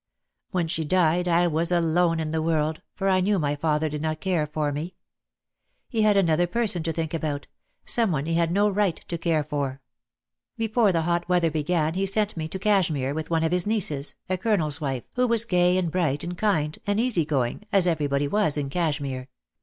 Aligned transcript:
When 0.49 0.67
she 0.67 0.83
died 0.83 1.27
I 1.27 1.45
was 1.45 1.71
alone 1.71 2.19
in 2.19 2.31
the 2.31 2.41
world, 2.41 2.81
for 2.95 3.07
I 3.07 3.19
knew 3.19 3.37
my 3.37 3.55
father 3.55 3.87
did 3.87 4.01
not 4.01 4.19
care 4.19 4.47
for 4.47 4.71
me. 4.71 4.95
He 5.87 6.01
had 6.01 6.17
another 6.17 6.47
person 6.47 6.81
to 6.81 6.91
think 6.91 7.13
about; 7.13 7.45
someone 7.85 8.25
he 8.25 8.33
had 8.33 8.51
no 8.51 8.67
right 8.67 8.95
to 9.09 9.17
care 9.19 9.43
for. 9.43 9.79
Before 10.57 10.91
the 10.91 11.03
hot 11.03 11.29
weather 11.29 11.51
began 11.51 11.93
he 11.93 12.07
sent 12.07 12.35
me 12.35 12.47
to 12.47 12.57
Cashmere, 12.57 13.13
with 13.13 13.29
one 13.29 13.43
of 13.43 13.51
his 13.51 13.67
nieces, 13.67 14.15
a 14.27 14.39
Colonel's 14.39 14.81
wife, 14.81 15.03
who 15.13 15.27
was 15.27 15.45
gay 15.45 15.77
and 15.77 15.91
bright 15.91 16.23
and 16.23 16.35
kind 16.35 16.79
and 16.87 16.99
easy 16.99 17.23
going, 17.23 17.65
as 17.71 17.85
everybody 17.85 18.27
was 18.27 18.57
in 18.57 18.71
Cashmere. 18.71 19.29